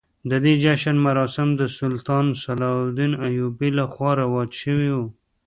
د 0.29 0.31
دې 0.43 0.53
جشن 0.63 0.95
مراسم 1.07 1.47
د 1.55 1.61
سلطان 1.79 2.25
صلاح 2.43 2.75
الدین 2.85 3.11
ایوبي 3.27 3.69
لخوا 3.79 4.11
رواج 4.21 4.49
شوي 4.63 4.89
وو. 4.95 5.05